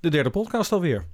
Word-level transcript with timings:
De 0.00 0.10
derde 0.10 0.30
podcast 0.30 0.72
alweer. 0.72 1.04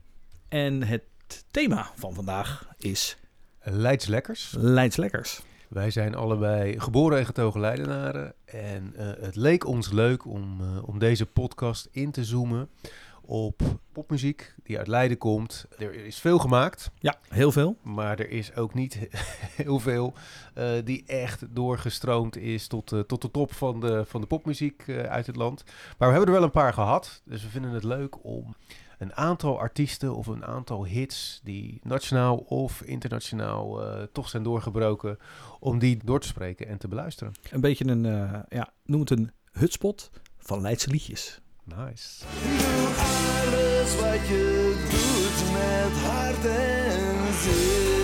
En 0.49 0.83
het 0.83 1.03
thema 1.51 1.91
van 1.95 2.15
vandaag 2.15 2.69
is 2.79 3.17
Leids 3.63 4.07
Lekkers. 4.07 4.55
Leids 4.59 4.97
Lekkers. 4.97 5.41
Wij 5.69 5.91
zijn 5.91 6.15
allebei 6.15 6.81
geboren 6.81 7.19
en 7.19 7.27
getogen 7.27 7.61
Leidenaren. 7.61 8.35
En 8.45 8.93
eh, 8.97 9.07
het 9.21 9.37
leek 9.37 9.67
ons 9.67 9.93
leuk 9.93 10.27
om, 10.27 10.61
eh, 10.61 10.89
om 10.89 10.99
deze 10.99 11.27
podcast 11.27 11.89
in 11.91 12.11
te 12.11 12.25
zoomen 12.25 12.69
op 13.27 13.63
popmuziek 13.93 14.55
die 14.63 14.79
uit 14.79 14.87
Leiden 14.87 15.19
komt. 15.19 15.67
Er 15.79 15.95
is 15.95 16.19
veel 16.19 16.39
gemaakt, 16.39 16.91
Ja, 16.99 17.19
heel 17.29 17.53
veel. 17.53 17.77
maar 17.83 18.19
er 18.19 18.31
is 18.31 18.55
ook 18.55 18.75
niet 18.75 18.99
heel 19.63 19.79
veel 19.79 20.15
eh, 20.55 20.71
die 20.85 21.05
echt 21.07 21.55
doorgestroomd 21.55 22.37
is 22.37 22.67
tot, 22.67 22.93
eh, 22.93 23.01
tot 23.01 23.23
de 23.23 23.31
top 23.31 23.53
van 23.53 23.81
de, 23.81 24.05
van 24.07 24.21
de 24.21 24.27
popmuziek 24.27 24.85
eh, 24.87 24.99
uit 24.99 25.27
het 25.27 25.37
land. 25.37 25.65
Maar 25.99 26.09
we 26.09 26.15
hebben 26.15 26.27
er 26.27 26.33
wel 26.33 26.43
een 26.43 26.51
paar 26.51 26.73
gehad, 26.73 27.23
dus 27.25 27.43
we 27.43 27.49
vinden 27.49 27.71
het 27.71 27.85
leuk 27.85 28.25
om 28.25 28.55
een 28.99 29.15
aantal 29.15 29.59
artiesten 29.59 30.15
of 30.15 30.27
een 30.27 30.45
aantal 30.45 30.87
hits 30.87 31.41
die 31.45 31.81
nationaal 31.83 32.37
of 32.37 32.83
internationaal 32.83 33.81
toch 34.13 34.29
zijn 34.29 34.43
doorgebroken, 34.43 35.19
om 35.59 35.79
die 35.79 35.99
door 36.05 36.21
te 36.21 36.27
spreken 36.27 36.67
en 36.67 36.79
te 36.79 36.89
beluisteren. 36.89 37.33
Een 37.51 37.61
beetje 37.61 37.87
een, 37.87 38.03
ja, 38.49 38.73
noem 38.85 39.01
het 39.01 39.11
een 39.11 39.31
hutspot 39.53 40.11
van 40.37 40.61
Leidse 40.61 40.91
liedjes. 40.91 41.41
Nice. 41.67 42.25
Doe 42.43 42.87
alles 42.87 44.01
wat 44.01 44.29
je 44.29 44.75
doet 44.91 45.53
met 45.53 46.03
hart 46.03 46.45
en 46.45 47.33
ziel. 47.33 47.95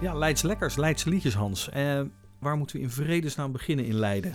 Ja, 0.00 0.14
Leids 0.14 0.42
Lekkers, 0.42 0.76
Leidse 0.76 1.08
liedjes, 1.08 1.34
Hans. 1.34 1.68
Eh, 1.68 2.00
waar 2.38 2.56
moeten 2.56 2.76
we 2.76 2.82
in 2.82 2.90
vredesnaam 2.90 3.52
beginnen 3.52 3.84
in 3.84 3.94
Leiden? 3.94 4.34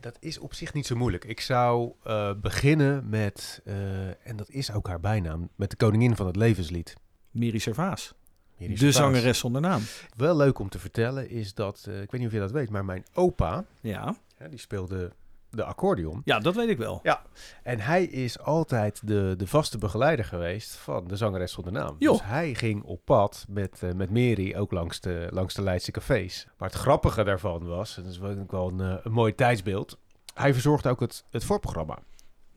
Dat 0.00 0.16
is 0.20 0.38
op 0.38 0.54
zich 0.54 0.72
niet 0.72 0.86
zo 0.86 0.96
moeilijk. 0.96 1.24
Ik 1.24 1.40
zou 1.40 1.92
eh, 2.04 2.30
beginnen 2.40 3.08
met, 3.08 3.60
eh, 3.64 4.08
en 4.08 4.36
dat 4.36 4.50
is 4.50 4.72
ook 4.72 4.88
haar 4.88 5.00
bijnaam, 5.00 5.48
met 5.56 5.70
de 5.70 5.76
koningin 5.76 6.16
van 6.16 6.26
het 6.26 6.36
levenslied. 6.36 6.94
Miri 7.30 7.58
Servaas, 7.58 8.14
Miri 8.56 8.74
de 8.74 8.92
zangeres 8.92 9.38
zonder 9.38 9.60
naam. 9.60 9.82
Wel 10.16 10.36
leuk 10.36 10.58
om 10.58 10.68
te 10.68 10.78
vertellen 10.78 11.30
is 11.30 11.54
dat, 11.54 11.84
eh, 11.88 12.02
ik 12.02 12.10
weet 12.10 12.20
niet 12.20 12.28
of 12.28 12.34
je 12.34 12.40
dat 12.40 12.50
weet, 12.50 12.70
maar 12.70 12.84
mijn 12.84 13.04
opa, 13.14 13.64
Ja, 13.80 14.16
die 14.48 14.58
speelde 14.58 15.12
de 15.50 15.64
accordeon. 15.64 16.22
ja 16.24 16.38
dat 16.38 16.54
weet 16.54 16.68
ik 16.68 16.78
wel. 16.78 17.00
Ja, 17.02 17.22
en 17.62 17.80
hij 17.80 18.04
is 18.04 18.38
altijd 18.38 19.06
de, 19.08 19.34
de 19.36 19.46
vaste 19.46 19.78
begeleider 19.78 20.24
geweest 20.24 20.74
van 20.74 21.08
de 21.08 21.16
zangeres 21.16 21.52
zonder 21.52 21.72
naam. 21.72 21.96
Dus 21.98 22.22
hij 22.22 22.54
ging 22.54 22.82
op 22.82 23.04
pad 23.04 23.44
met, 23.48 23.82
eh, 23.82 23.92
met 23.92 24.10
Mary 24.10 24.54
ook 24.56 24.72
langs 24.72 25.00
de, 25.00 25.28
langs 25.30 25.54
de 25.54 25.62
Leidse 25.62 25.90
cafés. 25.90 26.46
Maar 26.58 26.68
het 26.68 26.78
grappige 26.78 27.24
daarvan 27.24 27.66
was, 27.66 27.96
en 27.96 28.02
dat 28.02 28.12
is 28.12 28.18
wel, 28.18 28.68
een, 28.68 28.80
eh, 28.80 28.94
een 29.02 29.12
mooi 29.12 29.34
tijdsbeeld, 29.34 29.98
hij 30.34 30.52
verzorgde 30.52 30.88
ook 30.88 31.00
het, 31.00 31.24
het 31.30 31.44
voorprogramma. 31.44 31.98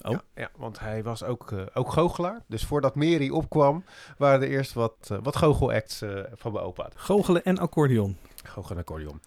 Oh. 0.02 0.12
Ja, 0.12 0.22
ja, 0.36 0.50
want 0.58 0.80
hij 0.80 1.04
was 1.04 1.24
ook, 1.24 1.52
eh, 1.52 1.62
ook 1.74 1.92
goochelaar. 1.92 2.44
Dus 2.48 2.66
voordat 2.66 2.96
Mary 2.96 3.30
opkwam, 3.30 3.84
waren 4.18 4.42
er 4.42 4.48
eerst 4.48 4.74
wat, 4.74 5.10
uh, 5.12 5.18
wat 5.22 5.36
goochelacts 5.36 6.02
uh, 6.02 6.24
van 6.34 6.52
mijn 6.52 6.66
opa. 6.66 6.90
Goochelen 6.96 7.44
en 7.44 7.58
accordeon. 7.58 8.18
Goochel 8.44 8.72
en 8.72 8.82
accordeon. 8.82 9.22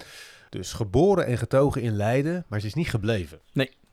Dus 0.49 0.73
geboren 0.73 1.25
en 1.25 1.37
getogen 1.37 1.81
in 1.81 1.95
Leiden, 1.95 2.45
maar 2.47 2.59
ze 2.59 2.67
is 2.67 2.73
niet 2.73 2.89
gebleven. 2.89 3.39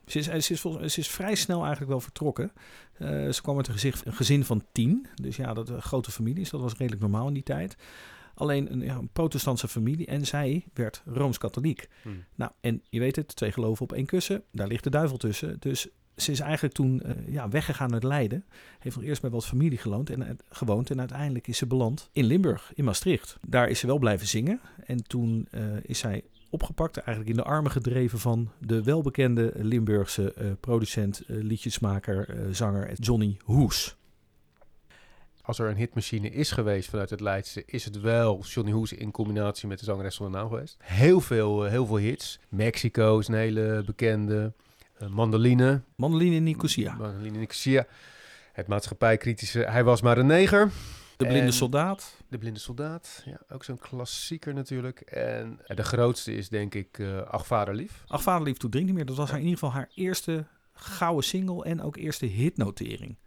Ze 0.05 0.19
is, 0.19 0.45
ze, 0.45 0.53
is 0.53 0.61
volgens, 0.61 0.93
ze 0.93 0.99
is 0.99 1.07
vrij 1.07 1.35
snel 1.35 1.59
eigenlijk 1.59 1.91
wel 1.91 1.99
vertrokken. 1.99 2.51
Uh, 2.99 3.31
ze 3.31 3.41
kwam 3.41 3.57
uit 3.57 3.67
een, 3.67 3.73
gezicht, 3.73 4.05
een 4.05 4.13
gezin 4.13 4.43
van 4.43 4.63
tien. 4.71 5.07
Dus 5.15 5.35
ja, 5.35 5.53
dat 5.53 5.69
een 5.69 5.81
grote 5.81 6.11
familie 6.11 6.41
is. 6.41 6.49
Dat 6.49 6.61
was 6.61 6.75
redelijk 6.75 7.01
normaal 7.01 7.27
in 7.27 7.33
die 7.33 7.43
tijd. 7.43 7.77
Alleen 8.35 8.71
een, 8.71 8.81
ja, 8.81 8.95
een 8.95 9.09
protestantse 9.13 9.67
familie. 9.67 10.05
En 10.05 10.25
zij 10.25 10.65
werd 10.73 11.01
Rooms-Katholiek. 11.05 11.89
Hmm. 12.01 12.23
Nou, 12.35 12.51
en 12.61 12.81
je 12.89 12.99
weet 12.99 13.15
het, 13.15 13.35
twee 13.35 13.51
geloven 13.51 13.83
op 13.83 13.93
één 13.93 14.05
kussen. 14.05 14.43
Daar 14.51 14.67
ligt 14.67 14.83
de 14.83 14.89
duivel 14.89 15.17
tussen. 15.17 15.57
Dus 15.59 15.87
ze 16.15 16.31
is 16.31 16.39
eigenlijk 16.39 16.73
toen 16.73 17.01
uh, 17.05 17.11
ja, 17.27 17.49
weggegaan 17.49 17.93
uit 17.93 18.03
Leiden. 18.03 18.45
Heeft 18.79 18.95
nog 18.95 19.05
eerst 19.05 19.21
bij 19.21 19.29
wat 19.29 19.45
familie 19.45 19.77
gewoond 19.77 20.09
en, 20.09 20.21
uh, 20.21 20.29
gewoond. 20.49 20.89
En 20.89 20.99
uiteindelijk 20.99 21.47
is 21.47 21.57
ze 21.57 21.67
beland 21.67 22.09
in 22.11 22.25
Limburg, 22.25 22.71
in 22.75 22.83
Maastricht. 22.83 23.37
Daar 23.47 23.69
is 23.69 23.79
ze 23.79 23.87
wel 23.87 23.97
blijven 23.97 24.27
zingen. 24.27 24.59
En 24.85 25.03
toen 25.03 25.47
uh, 25.51 25.61
is 25.81 25.99
zij 25.99 26.23
opgepakt, 26.49 26.97
eigenlijk 26.97 27.29
in 27.29 27.43
de 27.43 27.49
armen 27.49 27.71
gedreven 27.71 28.19
van 28.19 28.51
de 28.59 28.83
welbekende 28.83 29.51
Limburgse 29.55 30.33
uh, 30.37 30.51
producent, 30.59 31.23
uh, 31.27 31.43
liedjesmaker, 31.43 32.29
uh, 32.29 32.53
zanger 32.53 32.93
Johnny 32.93 33.37
Hoes. 33.43 33.95
Als 35.41 35.59
er 35.59 35.69
een 35.69 35.75
hitmachine 35.75 36.29
is 36.29 36.51
geweest 36.51 36.89
vanuit 36.89 37.09
het 37.09 37.19
Leidse, 37.19 37.63
is 37.65 37.85
het 37.85 37.99
wel 37.99 38.43
Johnny 38.43 38.71
Hoes 38.71 38.93
in 38.93 39.11
combinatie 39.11 39.67
met 39.67 39.79
de 39.79 39.85
zangeres 39.85 40.15
zonder 40.15 40.39
naam 40.39 40.49
geweest. 40.49 40.77
Heel 40.79 41.21
veel, 41.21 41.63
heel 41.63 41.85
veel 41.85 41.97
hits. 41.97 42.39
Mexico 42.49 43.19
is 43.19 43.27
een 43.27 43.33
hele 43.33 43.83
bekende. 43.85 44.53
Mandoline. 45.09 45.81
Mandoline 45.95 46.39
Nicosia. 46.39 46.95
Mandoline 46.95 47.37
Nicosia. 47.37 47.85
Het 48.53 48.67
maatschappijkritische 48.67 49.59
Hij 49.59 49.83
was 49.83 50.01
maar 50.01 50.17
een 50.17 50.25
neger. 50.25 50.71
De 51.17 51.25
blinde 51.25 51.45
en 51.45 51.53
soldaat. 51.53 52.17
De 52.29 52.37
blinde 52.37 52.59
soldaat, 52.59 53.23
ja, 53.25 53.39
ook 53.49 53.63
zo'n 53.63 53.77
klassieker 53.77 54.53
natuurlijk. 54.53 54.99
En 54.99 55.59
de 55.75 55.83
grootste 55.83 56.35
is 56.35 56.49
denk 56.49 56.75
ik 56.75 56.97
uh, 56.97 57.21
Ach 57.21 57.45
Vader 57.45 57.75
Lief. 57.75 58.03
Ach 58.07 58.21
Vader 58.21 58.43
Lief, 58.43 58.57
toen 58.57 58.69
drink 58.69 58.85
niet 58.85 58.95
meer. 58.95 59.05
Dat 59.05 59.15
was 59.15 59.29
haar 59.29 59.39
in 59.39 59.45
ieder 59.45 59.59
geval 59.59 59.75
haar 59.75 59.91
eerste 59.95 60.45
gouden 60.73 61.23
single 61.23 61.63
en 61.63 61.81
ook 61.81 61.97
eerste 61.97 62.25
hitnotering. 62.25 63.17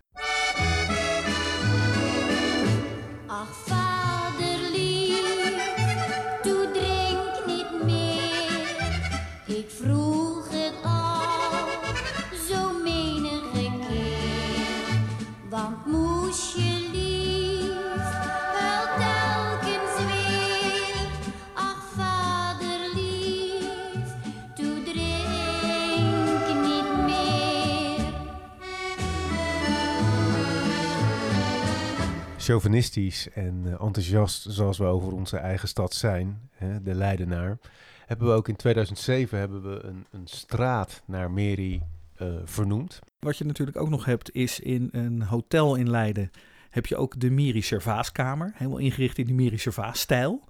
Chauvinistisch 32.48 33.28
en 33.34 33.62
uh, 33.66 33.70
enthousiast 33.70 34.46
zoals 34.48 34.78
we 34.78 34.84
over 34.84 35.12
onze 35.12 35.36
eigen 35.36 35.68
stad 35.68 35.94
zijn, 35.94 36.50
hè, 36.52 36.82
de 36.82 36.94
Leidenaar, 36.94 37.58
hebben 38.06 38.26
we 38.26 38.32
ook 38.32 38.48
in 38.48 38.56
2007 38.56 39.38
hebben 39.38 39.62
we 39.62 39.84
een, 39.84 40.06
een 40.10 40.26
straat 40.26 41.02
naar 41.04 41.30
Mary 41.30 41.82
uh, 42.22 42.28
vernoemd. 42.44 42.98
Wat 43.18 43.36
je 43.36 43.44
natuurlijk 43.44 43.80
ook 43.80 43.88
nog 43.88 44.04
hebt 44.04 44.34
is 44.34 44.60
in 44.60 44.88
een 44.92 45.22
hotel 45.22 45.74
in 45.74 45.90
Leiden 45.90 46.30
heb 46.70 46.86
je 46.86 46.96
ook 46.96 47.20
de 47.20 47.30
Miri 47.30 47.62
Servaaskamer, 47.62 48.52
helemaal 48.54 48.78
ingericht 48.78 49.18
in 49.18 49.26
de 49.26 49.32
Miri 49.32 49.58
Servaas-stijl. 49.58 50.44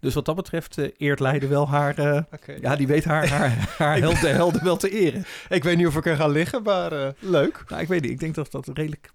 Dus 0.00 0.14
wat 0.14 0.24
dat 0.24 0.36
betreft 0.36 0.78
uh, 0.78 0.90
eert 0.96 1.20
Leiden 1.20 1.48
wel 1.48 1.68
haar... 1.68 1.98
Uh, 1.98 2.20
okay. 2.32 2.58
Ja, 2.60 2.76
die 2.76 2.86
weet 2.86 3.04
haar, 3.04 3.28
haar, 3.28 3.50
haar 3.78 3.98
helden, 3.98 4.34
helden 4.34 4.64
wel 4.64 4.76
te 4.76 4.90
eren. 4.90 5.24
Ik 5.48 5.64
weet 5.64 5.76
niet 5.76 5.86
of 5.86 5.96
ik 5.96 6.06
er 6.06 6.16
ga 6.16 6.26
liggen, 6.26 6.62
maar 6.62 6.92
uh, 6.92 7.08
leuk. 7.18 7.64
Nou, 7.68 7.82
ik 7.82 7.88
weet 7.88 8.00
niet. 8.02 8.10
Ik 8.10 8.18
denk 8.18 8.34
dat 8.34 8.50
dat 8.50 8.68
redelijk... 8.68 9.12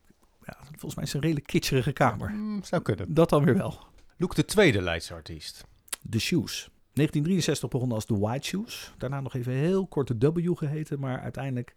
Ja, 0.49 0.57
volgens 0.69 0.95
mij 0.95 1.03
is 1.03 1.13
een 1.13 1.21
redelijk 1.21 1.47
kitscherige 1.47 1.91
kamer. 1.91 2.29
Mm, 2.29 2.63
zou 2.63 2.81
kunnen. 2.81 3.13
Dat 3.13 3.29
dan 3.29 3.43
weer 3.43 3.57
wel. 3.57 3.79
Loek 4.17 4.35
de 4.35 4.45
tweede 4.45 4.81
Leidse 4.81 5.13
artiest. 5.13 5.65
The 6.09 6.19
Shoes. 6.19 6.69
1963 6.93 7.69
begon 7.69 7.91
als 7.91 8.05
The 8.05 8.19
White 8.19 8.47
Shoes. 8.47 8.93
Daarna 8.97 9.21
nog 9.21 9.35
even 9.35 9.53
heel 9.53 9.87
kort 9.87 10.19
de 10.19 10.31
W 10.31 10.57
geheten, 10.57 10.99
maar 10.99 11.19
uiteindelijk 11.21 11.75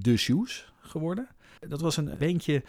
The 0.00 0.16
Shoes 0.16 0.72
geworden. 0.80 1.28
Dat 1.68 1.80
was 1.80 1.96
een 1.96 2.14
beentje 2.18 2.62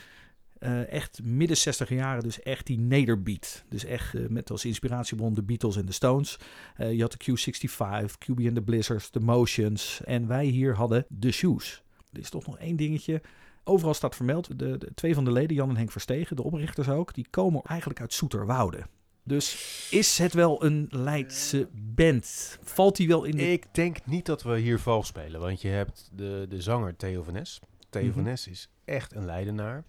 uh, 0.60 0.92
echt 0.92 1.24
midden 1.24 1.58
60 1.58 1.90
jaren, 1.90 2.24
dus 2.24 2.42
echt 2.42 2.66
die 2.66 2.80
nederbeat. 2.80 3.64
Dus 3.70 3.86
echt 3.86 4.16
uh, 4.16 4.28
met 4.28 4.52
als 4.52 4.66
inspiratiebron 4.66 5.34
de 5.34 5.44
Beatles 5.44 5.76
en 5.76 5.86
de 5.86 5.92
Stones. 5.92 6.40
Uh, 6.78 6.94
je 6.94 7.02
had 7.02 7.16
de 7.18 7.32
Q65, 7.32 8.12
QB 8.18 8.46
and 8.46 8.56
the 8.56 8.62
Blizzards, 8.62 9.10
The 9.10 9.20
Motions. 9.20 10.02
En 10.04 10.28
wij 10.28 10.46
hier 10.46 10.76
hadden 10.76 11.06
The 11.20 11.32
Shoes. 11.32 11.84
Er 12.12 12.20
is 12.20 12.30
toch 12.30 12.46
nog 12.46 12.58
één 12.58 12.76
dingetje. 12.76 13.22
Overal 13.68 13.94
staat 13.94 14.16
vermeld, 14.16 14.60
de, 14.60 14.78
de, 14.78 14.92
twee 14.96 15.14
van 15.14 15.26
de 15.26 15.32
leden, 15.32 15.56
Jan 15.56 15.70
en 15.70 15.78
Henk 15.78 15.92
Verstegen, 15.92 16.36
de 16.36 16.44
oprichters 16.44 16.90
ook, 16.90 17.14
die 17.14 17.28
komen 17.30 17.62
eigenlijk 17.62 18.00
uit 18.00 18.14
Soeterwoude. 18.14 18.86
Dus 19.24 19.88
is 19.92 20.18
het 20.18 20.34
wel 20.34 20.64
een 20.64 20.88
Leidse 20.90 21.68
band? 21.72 22.58
Valt 22.64 22.96
die 22.96 23.08
wel 23.08 23.24
in 23.24 23.36
de... 23.36 23.52
Ik 23.52 23.66
denk 23.72 24.06
niet 24.06 24.26
dat 24.26 24.44
we 24.44 24.58
hier 24.58 24.80
vals 24.80 25.08
spelen, 25.08 25.40
want 25.40 25.62
je 25.62 25.68
hebt 25.68 26.10
de, 26.14 26.46
de 26.50 26.62
zanger 26.62 26.96
Theo 26.96 27.24
van 27.24 27.34
Nes. 27.34 27.60
Theo 27.90 28.02
mm 28.02 28.08
-hmm. 28.08 28.16
van 28.16 28.24
Nes 28.24 28.48
is 28.48 28.70
echt 28.84 29.16
een 29.16 29.26
Leidenaar. 29.26 29.84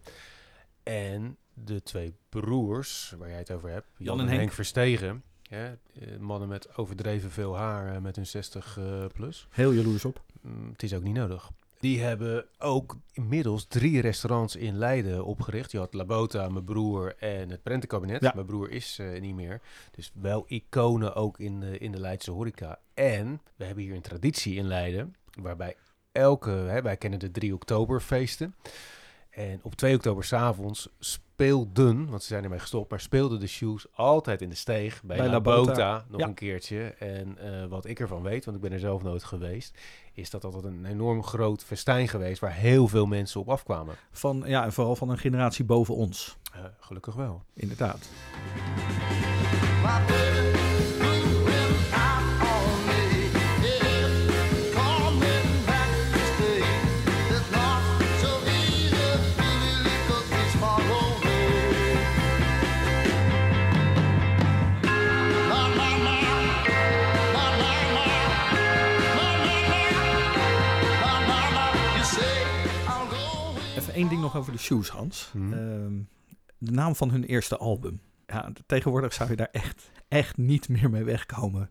En 0.82 1.36
de 1.54 1.82
twee 1.82 2.14
broers, 2.28 3.14
waar 3.18 3.28
jij 3.28 3.38
het 3.38 3.50
over 3.50 3.70
hebt, 3.70 3.86
Jan, 3.96 4.06
Jan 4.06 4.18
en, 4.18 4.22
en 4.22 4.28
Henk. 4.28 4.40
Henk 4.40 4.52
Verstegen. 4.52 5.22
Ja, 5.42 5.78
mannen 6.20 6.48
met 6.48 6.76
overdreven 6.76 7.30
veel 7.30 7.56
haar, 7.56 8.02
met 8.02 8.16
hun 8.16 8.26
60 8.26 8.76
uh, 8.78 9.04
plus. 9.14 9.46
Heel 9.50 9.72
jaloers 9.72 10.04
op. 10.04 10.24
Mm, 10.40 10.70
het 10.72 10.82
is 10.82 10.94
ook 10.94 11.02
niet 11.02 11.14
nodig. 11.14 11.50
Die 11.80 12.00
hebben 12.00 12.46
ook 12.58 12.96
inmiddels 13.12 13.66
drie 13.66 14.00
restaurants 14.00 14.56
in 14.56 14.78
Leiden 14.78 15.24
opgericht. 15.24 15.72
Je 15.72 15.78
had 15.78 15.94
Labota, 15.94 16.48
mijn 16.48 16.64
broer 16.64 17.14
en 17.18 17.50
het 17.50 17.62
Prentenkabinet. 17.62 18.22
Ja. 18.22 18.32
Mijn 18.34 18.46
broer 18.46 18.70
is 18.70 18.98
uh, 19.00 19.20
niet 19.20 19.34
meer. 19.34 19.60
Dus 19.90 20.12
wel 20.14 20.44
iconen 20.48 21.14
ook 21.14 21.38
in 21.38 21.60
de, 21.60 21.78
in 21.78 21.92
de 21.92 22.00
Leidse 22.00 22.30
horeca. 22.30 22.78
En 22.94 23.40
we 23.56 23.64
hebben 23.64 23.84
hier 23.84 23.94
een 23.94 24.00
traditie 24.00 24.54
in 24.56 24.66
Leiden 24.66 25.14
waarbij 25.40 25.76
elke, 26.12 26.50
hè, 26.50 26.82
wij 26.82 26.96
kennen 26.96 27.18
de 27.18 27.30
3 27.30 27.54
oktober 27.54 28.00
feesten. 28.00 28.54
En 29.36 29.60
op 29.62 29.74
2 29.74 29.94
oktober 29.94 30.24
s'avonds 30.24 30.88
speelden, 30.98 32.08
want 32.10 32.22
ze 32.22 32.28
zijn 32.28 32.44
ermee 32.44 32.58
gestopt, 32.58 32.90
maar 32.90 33.00
speelden 33.00 33.40
de 33.40 33.46
shoes 33.46 33.86
altijd 33.94 34.42
in 34.42 34.48
de 34.48 34.54
steeg 34.54 35.02
bij, 35.02 35.16
Bij 35.16 35.26
La 35.26 35.32
La 35.32 35.40
Bota, 35.40 35.64
Bota. 35.72 36.04
nog 36.08 36.20
Ja. 36.20 36.26
een 36.26 36.34
keertje. 36.34 36.82
En 36.98 37.38
eh, 37.38 37.66
wat 37.68 37.86
ik 37.86 38.00
ervan 38.00 38.22
weet, 38.22 38.44
want 38.44 38.56
ik 38.56 38.62
ben 38.62 38.72
er 38.72 38.78
zelf 38.78 39.02
nooit 39.02 39.24
geweest, 39.24 39.78
is 40.12 40.30
dat 40.30 40.44
altijd 40.44 40.64
een 40.64 40.84
enorm 40.84 41.22
groot 41.22 41.64
festijn 41.64 42.08
geweest 42.08 42.40
waar 42.40 42.52
heel 42.54 42.88
veel 42.88 43.06
mensen 43.06 43.40
op 43.40 43.48
afkwamen. 43.48 43.94
Van, 44.10 44.42
ja, 44.46 44.64
en 44.64 44.72
vooral 44.72 44.96
van 44.96 45.08
een 45.08 45.18
generatie 45.18 45.64
boven 45.64 45.94
ons. 45.94 46.36
Eh, 46.52 46.60
gelukkig 46.80 47.14
wel. 47.14 47.42
Inderdaad. 47.54 48.08
Één 73.96 74.08
ding 74.08 74.20
nog 74.20 74.36
over 74.36 74.52
de 74.52 74.58
Shoes, 74.58 74.88
Hans. 74.88 75.30
Mhm. 75.32 75.52
Ehm, 75.52 75.94
de 76.58 76.70
naam 76.70 76.96
van 76.96 77.10
hun 77.10 77.24
eerste 77.24 77.56
album. 77.56 78.00
Ja, 78.26 78.52
tegenwoordig 78.66 79.12
zou 79.12 79.30
je 79.30 79.36
daar 79.36 79.48
echt, 79.52 79.90
echt 80.08 80.36
niet 80.36 80.68
meer 80.68 80.90
mee 80.90 81.04
wegkomen. 81.04 81.70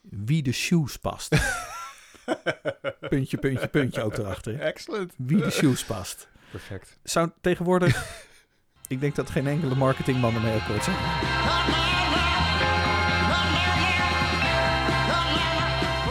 Wie 0.00 0.42
de 0.42 0.52
Shoes 0.52 0.96
past. 0.96 1.28
puntje, 3.08 3.36
puntje, 3.36 3.68
puntje 3.68 4.02
ook 4.02 4.16
erachter. 4.16 4.60
Excellent. 4.60 5.12
Wie 5.16 5.42
de 5.42 5.50
Shoes 5.50 5.84
past. 5.84 6.28
Perfect. 6.50 6.98
Zou 7.02 7.30
tegenwoordig... 7.40 8.24
ik 8.88 9.00
denk 9.00 9.14
dat 9.14 9.30
geen 9.30 9.46
enkele 9.46 9.74
marketingman 9.74 10.34
ermee 10.34 10.60
akkoord 10.60 10.84
zijn. 10.84 10.96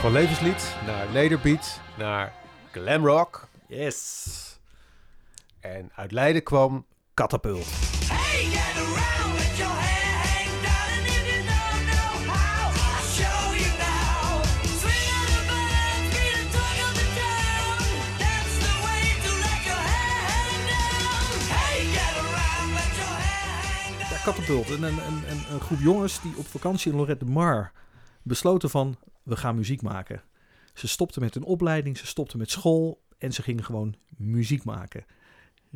Van 0.01 0.11
levenslied 0.11 0.75
naar 0.85 1.11
nederbeat 1.11 1.79
naar 1.97 2.33
glamrock. 2.71 3.47
Yes. 3.67 4.54
En 5.73 5.91
uit 5.95 6.11
Leiden 6.11 6.43
kwam 6.43 6.85
Catapult. 7.13 7.65
Hey, 8.13 8.43
get 8.55 8.75
around 8.85 9.31
with 9.39 9.53
your 9.61 9.75
hair 9.87 10.13
hang 10.27 10.51
down, 10.67 10.89
and 10.97 11.05
if 11.15 11.23
you 11.31 11.41
don't 11.53 11.83
know 11.91 12.11
how, 12.33 12.65
I'll 12.89 13.07
show 13.19 13.39
you 13.61 13.69
now. 13.87 14.43
Swing 14.81 15.07
on 15.19 15.27
the 15.35 15.41
buttons, 15.51 16.07
be 16.15 16.25
the 16.37 16.45
talk 16.55 16.77
of 16.87 16.93
the 17.01 17.07
town. 17.23 17.77
That's 18.23 18.55
the 18.65 18.73
way 18.85 19.01
to 19.25 19.31
let 19.45 19.61
your 19.69 19.83
hair 19.91 20.17
hang 20.31 20.61
down. 20.73 21.29
Hey, 21.55 21.77
get 21.97 22.13
around 22.25 22.69
with 22.77 22.93
your 23.01 23.15
hair 23.27 23.49
hang 23.81 23.93
down. 23.99 24.11
Ja, 24.13 24.17
Catapult. 24.27 24.67
Een, 24.69 24.83
een, 24.83 24.99
een, 25.07 25.19
een- 25.31 25.45
een 25.53 25.61
groep 25.61 25.79
jongens 25.79 26.21
die 26.21 26.33
op 26.37 26.47
vakantie 26.47 26.91
in 26.91 26.97
Lorette 26.97 27.25
de 27.25 27.31
Mar 27.31 27.71
besloten 28.23 28.69
van... 28.69 28.97
we 29.23 29.35
gaan 29.37 29.55
muziek 29.55 29.81
maken. 29.81 30.21
Ze 30.73 30.87
stopten 30.87 31.21
met 31.21 31.33
hun 31.33 31.43
opleiding, 31.43 31.97
ze 31.97 32.05
stopten 32.07 32.37
met 32.39 32.51
school... 32.51 33.01
en 33.17 33.33
ze 33.33 33.41
gingen 33.41 33.63
gewoon 33.63 33.95
muziek 34.17 34.63
maken. 34.63 35.05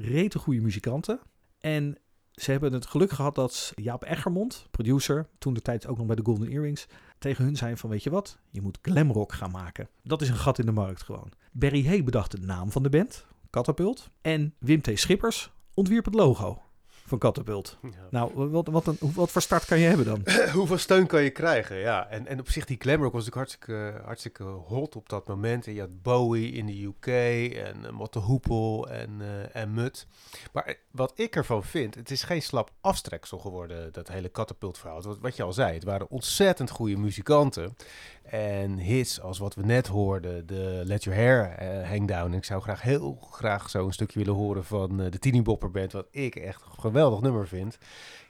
Rete 0.02 0.40
goede 0.40 0.62
muzikanten. 0.62 1.20
En 1.60 1.98
ze 2.32 2.52
hebben 2.52 2.74
het 2.74 2.86
geluk 2.86 3.12
gehad 3.12 3.36
dat 3.36 3.72
Jaap 3.76 4.04
Eggermond, 4.04 4.68
producer... 4.72 5.28
toen 5.38 5.54
de 5.54 5.62
tijd 5.62 5.88
ook 5.88 5.98
nog 5.98 6.06
bij 6.06 6.16
de 6.16 6.26
Golden 6.26 6.50
Earrings... 6.50 6.88
tegen 7.18 7.44
hun 7.44 7.56
zei 7.56 7.78
van 7.78 7.90
weet 7.90 8.04
je 8.04 8.10
wat, 8.10 8.40
je 8.50 8.62
moet 8.62 8.80
glamrock 8.82 9.34
gaan 9.34 9.52
maken. 9.52 9.90
Dat 10.04 10.22
is 10.22 10.30
een 10.30 10.36
gat 10.36 10.60
in 10.60 10.66
de 10.66 10.72
markt 10.72 11.04
gewoon. 11.04 11.32
Barry 11.52 11.86
Hay 11.86 12.04
bedacht 12.04 12.32
de 12.32 12.38
naam 12.38 12.72
van 12.72 12.84
de 12.84 12.90
band, 12.90 13.26
Catapult. 13.50 14.10
En 14.22 14.54
Wim 14.60 14.82
T. 14.82 14.92
Schippers 14.94 15.52
ontwierp 15.74 16.06
het 16.06 16.14
logo 16.14 16.69
van 17.10 17.18
Catapult. 17.18 17.78
Nou, 18.10 18.50
wat, 18.50 18.68
wat, 18.68 18.88
een, 18.88 18.98
hoe- 19.00 19.14
wat 19.14 19.32
voor 19.32 19.42
start 19.42 19.66
kan 19.66 19.80
je 19.80 19.88
hebben 19.88 20.06
dan? 20.06 20.22
Hoeveel 20.54 20.78
steun 20.78 21.08
kan 21.08 21.24
je 21.24 21.30
krijgen? 21.30 21.78
Ja, 21.78 22.08
en, 22.10 22.28
en 22.28 22.40
op 22.40 22.50
zich 22.50 22.66
die 22.66 22.78
glamrock 22.80 23.14
was 23.14 23.26
natuurlijk 23.26 23.36
hartstikke, 23.50 24.02
hartstikke 24.06 24.44
hot 24.44 24.96
op 24.96 25.10
dat 25.10 25.28
moment. 25.28 25.68
En 25.68 25.74
je 25.74 25.80
had 25.80 26.02
Bowie 26.02 26.52
in 26.52 26.66
de 26.66 26.84
UK 26.84 27.08
en 27.56 27.78
uh, 27.84 27.90
Motte 27.90 28.20
Hoepel 28.20 28.90
en, 28.90 29.10
eh, 29.22 29.62
en 29.62 29.74
Mut. 29.74 30.08
Maar 30.54 30.64
eh, 30.66 30.76
wat 30.92 31.12
ik 31.16 31.36
ervan 31.36 31.64
vind, 31.64 31.96
het 31.96 32.12
is 32.12 32.24
geen 32.24 32.42
slap 32.42 32.72
afstreksel 32.82 33.38
geworden, 33.38 33.94
dat 33.94 34.08
hele 34.08 34.30
katapultverhaal. 34.30 35.02
Wat, 35.02 35.20
wat 35.20 35.36
je 35.36 35.44
al 35.44 35.54
zei, 35.54 35.74
het 35.74 35.84
waren 35.84 36.10
ontzettend 36.10 36.70
goede 36.70 36.98
muzikanten. 36.98 37.76
En 38.24 38.78
hits 38.78 39.22
als 39.22 39.38
wat 39.38 39.56
we 39.56 39.62
net 39.66 39.88
hoorden, 39.88 40.48
de 40.48 40.82
Let 40.86 41.04
Your 41.04 41.20
Hair 41.20 41.64
Hang 41.88 42.08
Down. 42.08 42.32
En 42.32 42.38
ik 42.38 42.44
zou 42.46 42.62
graag 42.62 42.82
heel 42.82 43.28
graag 43.32 43.70
zo 43.70 43.86
een 43.86 43.94
stukje 43.94 44.20
willen 44.20 44.34
horen 44.34 44.64
van 44.64 44.98
de 44.98 45.20
Teeny 45.20 45.42
Bopper 45.42 45.72
Band, 45.72 45.92
wat 45.92 46.08
ik 46.12 46.36
echt 46.36 46.62
een 46.62 46.70
geweldig 47.00 47.22
nummer 47.22 47.48
vind. 47.48 47.78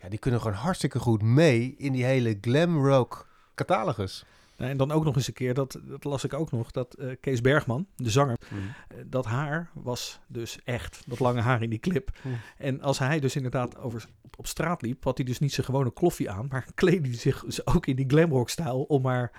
Ja, 0.01 0.09
die 0.09 0.19
kunnen 0.19 0.41
gewoon 0.41 0.55
hartstikke 0.57 0.99
goed 0.99 1.21
mee 1.21 1.75
in 1.77 1.91
die 1.91 2.03
hele 2.05 2.37
glam 2.41 2.85
rock 2.85 3.27
catalogus. 3.55 4.25
En 4.55 4.77
dan 4.77 4.91
ook 4.91 5.03
nog 5.03 5.15
eens 5.15 5.27
een 5.27 5.33
keer, 5.33 5.53
dat, 5.53 5.79
dat 5.83 6.03
las 6.03 6.23
ik 6.23 6.33
ook 6.33 6.51
nog, 6.51 6.71
dat 6.71 6.93
eh, 6.93 7.15
Kees 7.21 7.41
Bergman, 7.41 7.87
de 7.95 8.09
zanger, 8.09 8.37
Mm. 8.49 8.59
eh, 8.87 8.97
dat 9.05 9.25
haar 9.25 9.69
was 9.73 10.19
dus 10.27 10.59
echt, 10.63 11.01
dat 11.05 11.19
lange 11.19 11.41
haar 11.41 11.61
in 11.61 11.69
die 11.69 11.79
clip. 11.79 12.09
Hmm. 12.21 12.37
En 12.57 12.81
als 12.81 12.99
hij 12.99 13.19
dus 13.19 13.35
inderdaad 13.35 13.77
over, 13.77 14.05
op, 14.21 14.39
op 14.39 14.47
straat 14.47 14.81
liep, 14.81 15.03
had 15.03 15.17
hij 15.17 15.25
dus 15.25 15.39
niet 15.39 15.53
zijn 15.53 15.65
gewone 15.65 15.93
kloffie 15.93 16.29
aan, 16.29 16.45
maar 16.49 16.65
kleedde 16.75 17.07
hij 17.09 17.17
zich 17.17 17.43
dus 17.45 17.65
ook 17.67 17.85
in 17.85 17.95
die 17.95 18.07
glamrock-stijl 18.07 18.81
om 18.81 19.01
maar... 19.01 19.31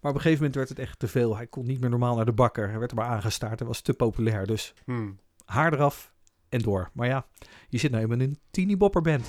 Maar 0.00 0.10
op 0.10 0.16
een 0.16 0.22
gegeven 0.22 0.36
moment 0.44 0.54
werd 0.54 0.68
het 0.68 0.78
echt 0.78 0.98
te 0.98 1.08
veel. 1.08 1.36
Hij 1.36 1.46
kon 1.46 1.66
niet 1.66 1.80
meer 1.80 1.90
normaal 1.90 2.16
naar 2.16 2.24
de 2.24 2.32
bakker. 2.32 2.68
Hij 2.68 2.78
werd 2.78 2.90
er 2.90 2.96
maar 2.96 3.06
aangestaard. 3.08 3.58
Hij 3.58 3.68
was 3.68 3.80
te 3.80 3.94
populair. 3.94 4.46
Dus 4.46 4.74
Hmm. 4.84 5.18
haar 5.44 5.72
eraf 5.72 6.12
en 6.48 6.60
door. 6.60 6.90
Maar 6.92 7.06
ja, 7.08 7.26
je 7.68 7.78
zit 7.78 7.90
nou 7.90 8.02
helemaal 8.04 8.26
in 8.26 8.32
een 8.32 8.38
teeny 8.50 8.76
bopper 8.76 9.02
band. 9.02 9.26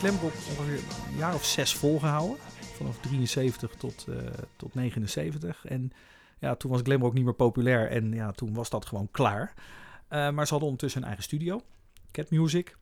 Glamrock 0.00 0.32
ongeveer 0.32 0.80
een 1.08 1.16
jaar 1.16 1.34
of 1.34 1.44
zes 1.44 1.74
volgehouden. 1.74 2.36
Vanaf 2.76 2.98
73 3.00 3.74
tot, 3.74 4.06
eh, 4.08 4.16
tot 4.56 4.74
79. 4.74 5.64
En 5.64 5.92
ja, 6.38 6.54
toen 6.54 6.70
was 6.70 6.80
glamrock 6.82 7.14
niet 7.14 7.24
meer 7.24 7.34
populair. 7.34 7.90
En 7.90 8.12
ja, 8.12 8.30
toen 8.30 8.54
was 8.54 8.70
dat 8.70 8.86
gewoon 8.86 9.08
klaar. 9.10 9.54
Eh, 10.08 10.30
maar 10.30 10.44
ze 10.44 10.50
hadden 10.50 10.62
ondertussen 10.62 11.00
een 11.00 11.06
eigen 11.06 11.24
studio. 11.24 11.62
Cat 12.10 12.30
Music. 12.30 12.76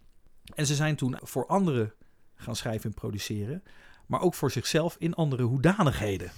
En 0.54 0.66
ze 0.66 0.75
zijn 0.75 0.96
toen 0.96 1.16
voor 1.22 1.46
anderen 1.46 1.92
gaan 2.34 2.56
schrijven 2.56 2.90
en 2.90 2.96
produceren. 2.96 3.62
Maar 4.06 4.20
ook 4.20 4.34
voor 4.34 4.50
zichzelf 4.50 4.96
in 4.98 5.14
andere 5.14 5.42
hoedanigheden. 5.42 6.30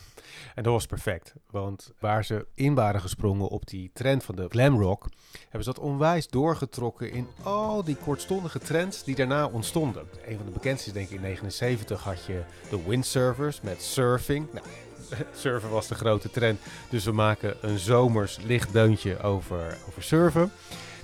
En 0.55 0.63
dat 0.63 0.73
was 0.73 0.87
perfect. 0.87 1.35
Want 1.51 1.93
waar 1.99 2.25
ze 2.25 2.47
in 2.55 2.75
waren 2.75 3.01
gesprongen 3.01 3.49
op 3.49 3.67
die 3.67 3.91
trend 3.93 4.25
van 4.25 4.35
de 4.35 4.47
glamrock, 4.49 5.09
hebben 5.43 5.65
ze 5.65 5.73
dat 5.73 5.79
onwijs 5.79 6.29
doorgetrokken 6.29 7.13
in 7.13 7.29
al 7.43 7.85
die 7.85 7.97
kortstondige 7.97 8.59
trends 8.59 9.05
die 9.05 9.15
daarna 9.15 9.47
ontstonden. 9.47 10.09
Een 10.27 10.37
van 10.37 10.47
de 10.47 10.53
bekendste 10.53 10.89
is 10.89 10.95
denk 10.95 11.09
ik 11.09 11.17
in 11.17 11.23
79 11.23 12.03
had 12.03 12.25
je 12.25 12.43
de 12.71 12.83
windsurfers 12.87 13.61
met 13.61 13.83
surfing. 13.83 14.47
Nou, 14.53 14.67
surfen 15.35 15.71
was 15.71 15.89
de 15.89 15.95
grote 15.95 16.31
trend, 16.31 16.61
dus 16.91 17.05
we 17.05 17.13
maken 17.13 17.57
een 17.61 17.79
zomers 17.79 18.39
licht 18.43 18.73
deuntje 18.73 19.21
over, 19.23 19.79
over 19.89 20.03
surfen. 20.03 20.53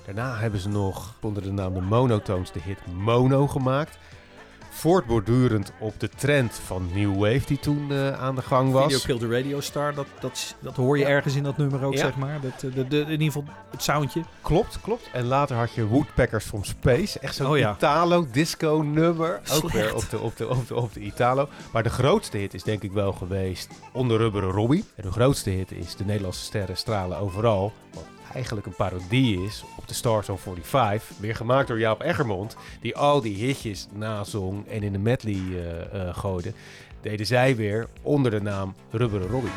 Daarna 0.05 0.37
hebben 0.37 0.59
ze 0.59 0.69
nog 0.69 1.15
onder 1.21 1.43
de 1.43 1.51
naam 1.51 1.73
de 1.73 1.81
Monotones 1.81 2.51
de 2.51 2.61
hit 2.61 2.85
Mono 2.93 3.47
gemaakt. 3.47 3.97
Voortbordurend 4.77 5.71
op 5.79 5.99
de 5.99 6.09
trend 6.09 6.53
van 6.65 6.89
New 6.93 7.13
Wave 7.15 7.41
die 7.45 7.59
toen 7.59 7.91
eh, 7.91 8.11
aan 8.21 8.35
de 8.35 8.41
gang 8.41 8.71
was. 8.71 8.93
Video 8.93 8.99
Kill 9.17 9.29
the 9.29 9.35
Radio 9.35 9.59
Star, 9.59 9.93
dat, 9.93 10.05
dat, 10.19 10.55
dat 10.59 10.75
hoor 10.75 10.97
je 10.97 11.03
Ja. 11.03 11.09
ergens 11.09 11.35
in 11.35 11.43
dat 11.43 11.57
nummer 11.57 11.83
ook, 11.83 11.93
Ja. 11.93 11.99
zeg 11.99 12.15
maar. 12.17 12.39
Dat, 12.41 12.63
eh, 12.63 12.73
de, 12.75 12.87
de, 12.87 12.99
in 12.99 13.09
ieder 13.11 13.25
geval 13.25 13.43
het 13.71 13.83
soundje. 13.83 14.21
Klopt, 14.41 14.81
klopt. 14.81 15.09
En 15.13 15.25
later 15.25 15.55
had 15.57 15.73
je 15.73 15.87
Woodpeckers 15.87 16.45
from 16.45 16.63
Space. 16.63 17.19
Echt 17.19 17.35
zo'n 17.35 17.47
Oh 17.47 17.57
ja. 17.57 17.73
Italo-disco 17.75 18.81
nummer. 18.85 19.39
Ook 19.53 19.71
weer 19.71 19.95
op 19.95 20.09
de, 20.09 20.19
op, 20.19 20.37
de, 20.37 20.47
op, 20.49 20.67
de, 20.67 20.75
op 20.75 20.93
de 20.93 20.99
Italo. 20.99 21.49
Maar 21.71 21.83
de 21.83 21.89
grootste 21.89 22.37
hit 22.37 22.53
is 22.53 22.63
denk 22.63 22.83
ik 22.83 22.91
wel 22.91 23.11
geweest 23.13 23.69
Onder 23.91 24.17
Rubberen 24.17 24.51
Robbie. 24.51 24.85
En 24.95 25.03
de 25.03 25.11
grootste 25.11 25.49
hit 25.49 25.71
is 25.71 25.95
De 25.95 26.05
Nederlandse 26.05 26.43
Sterren 26.43 26.77
Stralen 26.77 27.17
Overal. 27.17 27.73
Wat 27.93 28.03
eigenlijk 28.33 28.67
een 28.67 28.75
parodie 28.75 29.43
is 29.43 29.63
op 29.77 29.87
de 29.87 29.93
Stars 29.93 30.29
on 30.29 30.37
45. 30.37 31.17
Weer 31.19 31.35
gemaakt 31.35 31.67
door 31.67 31.79
Jaap 31.79 32.01
Eggermond. 32.01 32.55
Die 32.81 32.95
al 32.95 33.21
die 33.21 33.35
hitjes 33.35 33.87
nazong 33.93 34.67
en 34.67 34.83
in 34.83 34.91
de 34.91 34.99
medley 34.99 35.33
eh, 35.33 36.07
eh, 36.07 36.17
gooide. 36.17 36.53
deden 37.01 37.25
zij 37.25 37.55
weer 37.55 37.87
onder 38.01 38.31
de 38.31 38.41
naam 38.41 38.75
Rubberen 38.91 39.27
Robbie. 39.27 39.51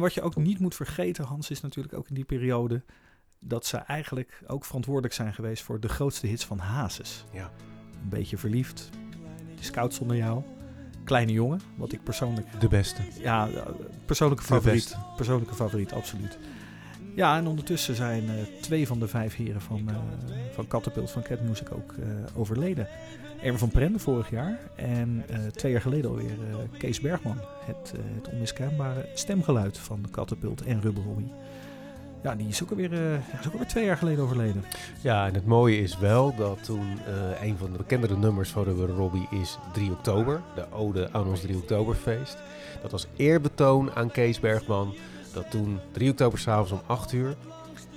En 0.00 0.06
wat 0.06 0.14
je 0.14 0.22
ook 0.22 0.36
niet 0.36 0.58
moet 0.58 0.74
vergeten, 0.74 1.24
Hans, 1.24 1.50
is 1.50 1.60
natuurlijk 1.60 1.94
ook 1.94 2.08
in 2.08 2.14
die 2.14 2.24
periode 2.24 2.82
dat 3.38 3.66
ze 3.66 3.76
eigenlijk 3.76 4.42
ook 4.46 4.64
verantwoordelijk 4.64 5.14
zijn 5.14 5.34
geweest 5.34 5.62
voor 5.62 5.80
de 5.80 5.88
grootste 5.88 6.26
hits 6.26 6.44
van 6.44 6.58
Hazes. 6.58 7.24
Ja. 7.32 7.50
Een 8.02 8.08
beetje 8.08 8.38
verliefd, 8.38 8.90
de 9.56 9.62
scout 9.64 9.94
zonder 9.94 10.16
jou, 10.16 10.42
kleine 11.04 11.32
jongen, 11.32 11.60
wat 11.76 11.92
ik 11.92 12.02
persoonlijk, 12.02 12.60
De 12.60 12.68
beste. 12.68 13.02
ja, 13.18 13.48
eh, 13.48 13.66
persoonlijke 14.06 14.44
favoriet, 14.44 14.96
persoonlijke 15.16 15.54
favoriet, 15.54 15.92
absoluut. 15.92 16.38
Ja, 17.14 17.36
en 17.36 17.46
ondertussen 17.46 17.94
zijn 17.94 18.28
eh, 18.28 18.34
twee 18.60 18.86
van 18.86 18.98
de 18.98 19.08
vijf 19.08 19.36
heren 19.36 19.60
van, 19.60 19.88
eh 19.88 19.96
van 20.52 20.66
Catapult 20.66 21.10
van 21.10 21.22
Cat 21.22 21.40
Music 21.40 21.72
ook 21.74 21.92
eh, 21.92 22.06
overleden. 22.34 22.88
Erwin 23.38 23.58
van 23.58 23.70
Prende 23.70 23.98
vorig 23.98 24.30
jaar 24.30 24.58
en 24.76 25.24
twee 25.54 25.72
jaar 25.72 25.80
geleden 25.80 26.10
alweer 26.10 26.36
Kees 26.78 27.00
Bergman. 27.00 27.36
Het, 27.64 27.92
het 28.14 28.28
onmiskenbare 28.32 29.08
stemgeluid 29.14 29.78
van 29.78 30.06
Catapult 30.10 30.62
en 30.62 30.80
Rubber 30.80 31.02
Robbie. 31.04 31.32
Ja, 32.22 32.34
die 32.34 32.48
is 32.48 32.62
ook 32.62 32.70
alweer, 32.70 32.92
is 33.40 33.46
ook 33.46 33.52
alweer 33.52 33.68
twee 33.68 33.84
jaar 33.84 33.96
geleden 33.96 34.24
overleden. 34.24 34.64
Ja, 35.00 35.26
en 35.26 35.34
het 35.34 35.46
mooie 35.46 35.78
is 35.78 35.98
wel 35.98 36.34
dat 36.36 36.64
toen 36.64 36.86
een 37.40 37.56
van 37.56 37.72
de 37.72 37.78
bekendere 37.78 38.16
nummers 38.16 38.50
van 38.50 38.64
Rubber 38.64 38.88
Robbie 38.88 39.28
is 39.30 39.58
3 39.72 39.90
oktober. 39.90 40.40
De 40.54 40.66
ode 40.72 41.08
aan 41.12 41.26
ons 41.26 41.40
3 41.40 41.56
oktoberfeest. 41.56 42.36
Dat 42.82 42.90
was 42.90 43.06
eerbetoon 43.16 43.92
aan 43.92 44.10
Kees 44.10 44.40
Bergman. 44.40 44.94
Dat 45.32 45.50
toen 45.50 45.80
3 45.92 46.10
oktober 46.10 46.38
s'avonds 46.38 46.72
om 46.72 46.80
8 46.86 47.12
uur 47.12 47.36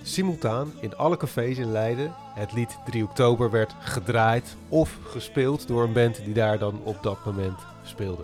simultaan 0.04 0.72
in 0.80 0.96
alle 0.96 1.18
cafés 1.18 1.58
in 1.58 1.72
Leiden 1.72 2.14
het 2.34 2.54
lied 2.54 2.78
3 2.86 3.04
oktober 3.04 3.52
werd 3.52 3.76
gedraaid 3.80 4.56
of 4.70 4.98
gespeeld 5.04 5.68
door 5.68 5.84
een 5.84 5.94
band 5.94 6.26
die 6.26 6.34
daar 6.34 6.60
dan 6.60 6.80
op 6.84 7.04
dat 7.04 7.26
moment 7.26 7.60
speelde. 7.84 8.24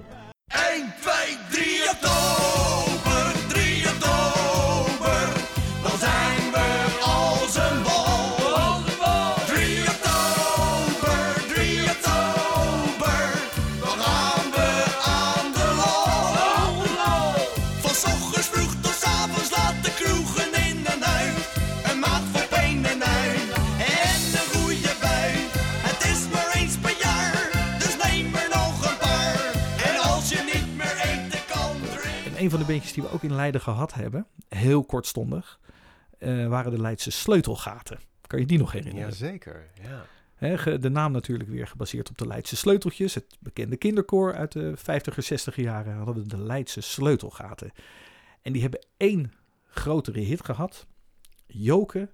Een 32.40 32.50
van 32.50 32.60
de 32.60 32.66
beentjes 32.66 32.94
die 32.94 33.04
we 33.04 33.12
ook 33.12 33.24
in 33.24 33.36
Leiden 33.36 33.62
gehad 33.62 33.94
hebben, 33.94 34.28
heel 34.48 34.84
kortstondig, 34.84 35.60
eh, 36.18 36.48
waren 36.48 36.72
de 36.72 36.82
Leidse 36.82 37.12
sleutelgaten. 37.12 38.00
Kan 38.28 38.40
je 38.40 38.46
die 38.46 38.58
nog 38.58 38.72
herinneren? 38.72 39.10
Jazeker, 39.10 39.68
ja. 39.82 40.06
Hè, 40.36 40.58
ge- 40.58 40.80
de 40.80 40.90
naam 40.90 41.12
natuurlijk 41.12 41.50
weer 41.50 41.68
gebaseerd 41.68 42.10
op 42.10 42.18
de 42.18 42.28
Leidse 42.28 42.56
sleuteltjes. 42.56 43.14
Het 43.16 43.26
bekende 43.40 43.78
kinderkoor 43.78 44.36
uit 44.36 44.52
de 44.52 44.74
50er, 44.78 45.24
60er 45.24 45.62
jaren 45.62 45.96
hadden 45.96 46.24
we 46.24 46.30
de 46.30 46.38
Leidse 46.38 46.82
sleutelgaten. 46.82 47.72
En 48.42 48.52
die 48.54 48.62
hebben 48.62 48.86
één 48.98 49.34
grotere 49.68 50.20
hit 50.20 50.46
gehad. 50.46 50.88
Joke, 51.48 52.10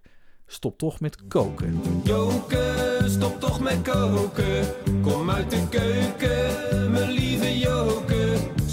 stop 0.46 0.77
toch 0.77 1.00
met 1.00 1.27
koken. 1.27 1.82
Joke, 2.03 3.00
stop 3.05 3.39
toch 3.39 3.60
met 3.60 3.82
koken. 3.82 4.65
Kom 5.01 5.29
uit 5.29 5.50
de 5.51 5.67
keuken, 5.70 6.91
mijn 6.91 7.12
lieve 7.12 7.58
Joke. 7.60 7.75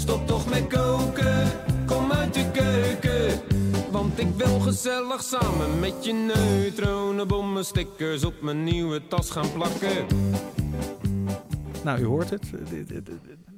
Stop 0.03 0.27
toch 0.27 0.49
met 0.49 0.67
koken, 0.67 1.51
kom 1.85 2.11
uit 2.11 2.33
de 2.33 2.51
keuken. 2.51 3.41
Want 3.91 4.19
ik 4.19 4.27
wil 4.35 4.59
gezellig 4.59 5.21
samen 5.21 5.79
met 5.79 6.05
je 6.05 6.13
neutronenbommen 6.13 7.65
stickers 7.65 8.23
op 8.23 8.41
mijn 8.41 8.63
nieuwe 8.63 9.07
tas 9.07 9.29
gaan 9.29 9.51
plakken. 9.51 10.05
Nou, 11.83 11.99
u 11.99 12.05
hoort 12.05 12.29
het. 12.29 12.51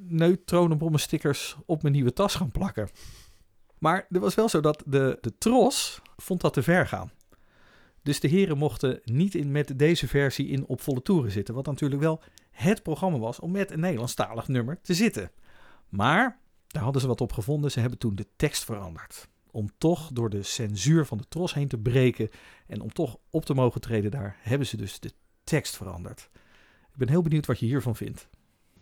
Neutronenbommen 0.08 1.00
stickers 1.00 1.56
op 1.66 1.82
mijn 1.82 1.94
nieuwe 1.94 2.14
tas 2.14 2.36
gaan 2.36 2.52
plakken. 2.52 2.90
Maar 3.78 4.08
er 4.10 4.20
was 4.20 4.36
wel 4.36 4.50
zo 4.50 4.60
dat 4.60 4.84
de, 4.86 5.18
de 5.22 5.38
tros 5.38 6.02
vond 6.18 6.42
dat 6.42 6.54
te 6.54 6.64
ver 6.64 6.88
gaan. 6.88 7.12
Dus 8.04 8.20
de 8.20 8.28
heren 8.28 8.58
mochten 8.58 9.00
niet 9.04 9.36
in, 9.36 9.52
met 9.52 9.80
deze 9.80 10.08
versie 10.08 10.48
in 10.48 10.66
op 10.66 10.82
volle 10.82 11.02
toeren 11.02 11.32
zitten. 11.32 11.54
Wat 11.54 11.66
natuurlijk 11.66 12.02
wel 12.02 12.22
het 12.52 12.84
programma 12.84 13.18
was 13.18 13.40
om 13.40 13.52
met 13.52 13.72
een 13.72 13.80
Nederlandstalig 13.80 14.48
nummer 14.48 14.80
te 14.82 14.94
zitten. 14.94 15.32
Maar 15.90 16.40
daar 16.68 16.84
hadden 16.84 17.02
ze 17.02 17.08
wat 17.08 17.22
op 17.22 17.34
gevonden. 17.34 17.72
Ze 17.72 17.80
hebben 17.80 18.00
toen 18.00 18.16
de 18.16 18.28
tekst 18.36 18.64
veranderd. 18.64 19.28
Om 19.52 19.70
toch 19.78 20.10
door 20.14 20.30
de 20.30 20.44
censuur 20.44 21.06
van 21.06 21.18
de 21.18 21.28
tros 21.28 21.54
heen 21.54 21.68
te 21.68 21.78
breken. 21.78 22.30
En 22.68 22.82
om 22.82 22.94
toch 22.94 23.18
op 23.30 23.46
te 23.46 23.54
mogen 23.54 23.82
treden 23.82 24.12
daar, 24.12 24.38
hebben 24.40 24.68
ze 24.68 24.78
dus 24.78 25.00
de 25.00 25.12
tekst 25.44 25.76
veranderd. 25.78 26.30
Ik 26.92 26.98
ben 26.98 27.10
heel 27.10 27.22
benieuwd 27.22 27.46
wat 27.46 27.60
je 27.60 27.66
hiervan 27.66 27.96
vindt. 27.96 28.28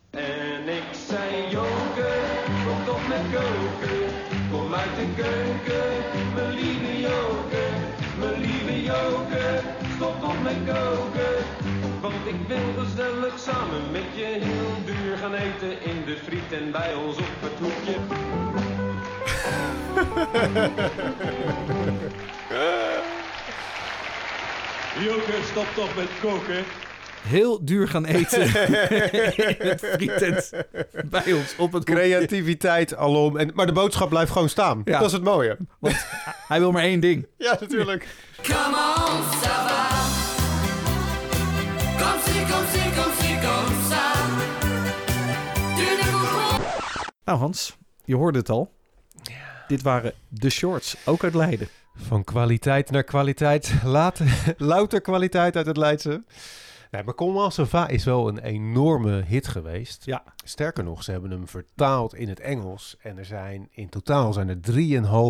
En 0.10 0.68
ik 0.68 0.94
zei 1.08 1.50
Joke, 1.50 2.22
stop 2.62 2.86
toch 2.86 3.08
met 3.08 3.22
koken. 3.34 4.12
Kom 4.52 4.74
uit 4.74 4.96
de 4.96 5.14
keuken, 5.16 6.34
mijn 6.34 6.54
lieve 6.54 7.00
Joke. 7.00 7.70
Mijn 8.20 8.42
lieve 8.42 8.84
Joke, 8.84 9.62
stop 9.96 10.20
toch 10.22 10.44
met 10.44 10.58
koken. 10.66 11.33
Want 12.34 12.50
ik 12.50 12.56
wil 12.58 12.84
gezellig 12.84 13.40
samen 13.40 13.92
met 13.92 14.02
je 14.16 14.24
heel 14.24 14.86
duur 14.86 15.18
gaan 15.18 15.34
eten 15.34 15.82
in 15.82 16.06
de 16.06 16.18
friet 16.24 16.52
en 16.62 16.72
bij 16.72 16.94
ons 16.94 17.18
op 17.18 17.26
het 17.40 17.60
hoekje. 17.60 17.96
Joke, 25.06 25.34
stop 25.52 25.68
toch 25.76 25.96
met 25.96 26.10
koken. 26.22 26.64
Heel 27.22 27.66
duur 27.66 27.88
gaan 27.88 28.06
eten 28.06 28.42
in 28.42 29.68
het 29.68 29.80
frietent 29.80 30.52
bij 31.06 31.34
ons 31.34 31.56
op 31.58 31.72
het 31.74 31.88
hoekje. 31.88 32.04
Creativiteit 32.04 32.96
alom. 32.96 33.38
En, 33.38 33.52
maar 33.54 33.66
de 33.66 33.72
boodschap 33.72 34.10
blijft 34.10 34.32
gewoon 34.32 34.50
staan. 34.50 34.82
Ja. 34.86 34.98
Dat 34.98 35.08
is 35.08 35.14
het 35.14 35.24
mooie. 35.24 35.58
Hij 36.48 36.60
wil 36.60 36.72
maar 36.72 36.84
één 36.84 37.00
ding. 37.00 37.28
Ja, 37.38 37.58
natuurlijk. 37.60 38.08
Come 38.42 38.76
on, 38.76 39.24
ça 39.42 39.63
Nou 47.34 47.46
Hans, 47.46 47.78
je 48.06 48.16
hoorde 48.16 48.40
het 48.40 48.50
al. 48.50 48.72
Dit 49.68 49.82
waren 49.82 50.14
de 50.28 50.50
shorts, 50.50 50.96
ook 51.06 51.24
uit 51.24 51.34
Leiden. 51.34 51.68
Van 51.96 52.24
kwaliteit 52.24 52.92
naar 52.92 53.04
kwaliteit. 53.04 53.74
Later, 53.84 54.44
louter 54.58 55.02
kwaliteit 55.02 55.56
uit 55.56 55.66
het 55.66 55.78
Leidse. 55.78 56.24
Nee, 56.94 57.04
maar 57.04 57.14
Comment 57.14 57.60
ça 57.60 57.64
va 57.64 57.88
is 57.88 58.04
wel 58.04 58.28
een 58.28 58.40
enorme 58.40 59.24
hit 59.28 59.48
geweest. 59.48 60.06
Ja. 60.06 60.24
Sterker 60.44 60.84
nog, 60.84 61.04
ze 61.04 61.12
hebben 61.12 61.32
hem 61.32 61.48
vertaald 61.48 62.16
in 62.16 62.30
het 62.30 62.40
Engels. 62.40 62.98
En 63.02 63.18
er 63.18 63.26
zijn 63.26 63.68
in 63.72 63.90
totaal 63.90 64.34
zijn 64.34 64.50
er 64.50 64.58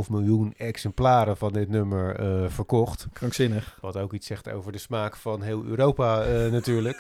3,5 0.05 0.10
miljoen 0.10 0.53
exemplaren 0.58 1.38
van 1.38 1.53
dit 1.53 1.70
nummer 1.70 2.15
eh, 2.15 2.50
verkocht. 2.50 3.08
Krankzinnig. 3.13 3.77
Wat 3.82 3.98
ook 3.98 4.13
iets 4.13 4.27
zegt 4.27 4.50
over 4.50 4.72
de 4.72 4.77
smaak 4.77 5.15
van 5.15 5.41
heel 5.41 5.63
Europa 5.63 6.22
eh, 6.22 6.51
natuurlijk. 6.51 6.98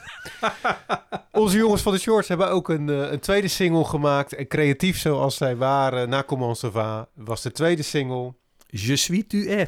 Onze 1.31 1.57
jongens 1.57 1.81
van 1.81 1.93
de 1.93 1.99
Shorts 1.99 2.27
hebben 2.27 2.49
ook 2.49 2.69
een, 2.69 2.89
eh, 2.89 3.11
een 3.11 3.19
tweede 3.19 3.47
single 3.47 3.85
gemaakt. 3.85 4.33
En 4.33 4.47
creatief 4.47 4.97
zoals 4.97 5.37
zij 5.37 5.55
waren, 5.55 6.09
na 6.09 6.23
Comment 6.23 6.65
ça 6.65 6.69
va, 6.71 7.07
was 7.15 7.41
de 7.41 7.51
tweede 7.51 7.83
single... 7.83 8.33
Je 8.67 8.95
suis 8.95 9.23
tu 9.27 9.47
es. 9.49 9.67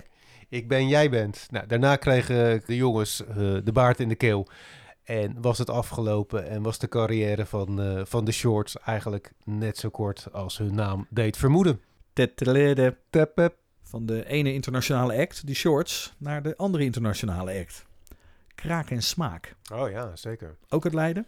Ik 0.49 0.67
ben, 0.67 0.87
jij 0.87 1.09
bent. 1.09 1.47
Nou, 1.49 1.67
daarna 1.67 1.95
kregen 1.95 2.61
de 2.65 2.75
jongens 2.75 3.23
de 3.63 3.71
baard 3.73 3.99
in 3.99 4.09
de 4.09 4.15
keel. 4.15 4.47
En 5.05 5.41
was 5.41 5.57
het 5.57 5.69
afgelopen 5.69 6.47
en 6.49 6.61
was 6.61 6.79
de 6.79 6.87
carrière 6.87 7.45
van, 7.45 7.81
eh, 7.81 8.01
van 8.05 8.25
de 8.25 8.31
Shorts 8.31 8.79
eigenlijk 8.79 9.31
net 9.43 9.77
zo 9.77 9.89
kort 9.89 10.27
als 10.31 10.57
hun 10.57 10.75
naam 10.75 11.07
deed 11.09 11.37
vermoeden. 11.37 11.81
Tetelede. 12.13 12.97
Van 13.83 14.05
de 14.05 14.25
ene 14.25 14.53
internationale 14.53 15.17
act, 15.17 15.45
die 15.45 15.55
shorts, 15.55 16.13
naar 16.17 16.43
de 16.43 16.57
andere 16.57 16.83
internationale 16.83 17.59
act. 17.59 17.85
Kraak 18.55 18.89
en 18.89 19.03
smaak. 19.03 19.55
Oh 19.73 19.89
ja, 19.89 20.15
zeker. 20.15 20.57
Ook 20.69 20.83
uit 20.83 20.93
Leiden. 20.93 21.27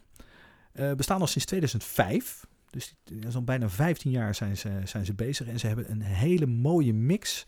Eh, 0.71 0.93
bestaan 0.93 1.21
al 1.21 1.27
sinds 1.27 1.47
2005. 1.47 2.45
Dus 2.69 2.95
zo'n 3.27 3.45
bijna 3.45 3.69
15 3.69 4.11
jaar 4.11 4.35
zijn 4.35 4.57
ze, 4.57 4.81
zijn 4.83 5.05
ze 5.05 5.13
bezig. 5.13 5.47
En 5.47 5.59
ze 5.59 5.67
hebben 5.67 5.91
een 5.91 6.01
hele 6.01 6.45
mooie 6.45 6.93
mix 6.93 7.45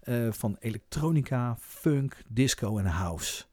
eh, 0.00 0.32
van 0.32 0.56
elektronica, 0.60 1.56
funk, 1.60 2.16
disco 2.28 2.78
en 2.78 2.86
house. 2.86 3.44